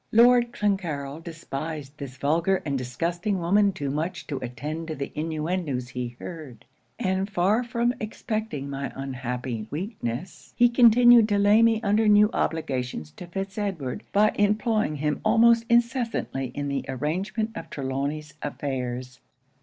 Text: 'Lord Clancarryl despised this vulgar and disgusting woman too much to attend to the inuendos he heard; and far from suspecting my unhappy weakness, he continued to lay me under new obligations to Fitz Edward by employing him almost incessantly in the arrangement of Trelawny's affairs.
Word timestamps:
'Lord 0.11 0.51
Clancarryl 0.51 1.23
despised 1.23 1.95
this 1.99 2.17
vulgar 2.17 2.63
and 2.65 2.75
disgusting 2.75 3.37
woman 3.37 3.71
too 3.71 3.91
much 3.91 4.25
to 4.25 4.37
attend 4.37 4.87
to 4.87 4.95
the 4.95 5.11
inuendos 5.13 5.89
he 5.89 6.15
heard; 6.19 6.65
and 6.97 7.29
far 7.29 7.63
from 7.63 7.93
suspecting 8.01 8.67
my 8.67 8.91
unhappy 8.95 9.67
weakness, 9.69 10.53
he 10.57 10.69
continued 10.69 11.29
to 11.29 11.37
lay 11.37 11.61
me 11.61 11.79
under 11.83 12.07
new 12.07 12.31
obligations 12.33 13.11
to 13.11 13.27
Fitz 13.27 13.59
Edward 13.59 14.01
by 14.11 14.31
employing 14.39 14.95
him 14.95 15.21
almost 15.23 15.65
incessantly 15.69 16.47
in 16.55 16.67
the 16.67 16.83
arrangement 16.89 17.51
of 17.55 17.69
Trelawny's 17.69 18.33
affairs. 18.41 19.19